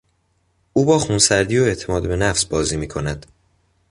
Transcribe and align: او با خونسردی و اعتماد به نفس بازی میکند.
او 0.73 0.85
با 0.85 0.99
خونسردی 0.99 1.59
و 1.59 1.63
اعتماد 1.63 2.07
به 2.07 2.15
نفس 2.15 2.45
بازی 2.45 2.77
میکند. 2.77 3.25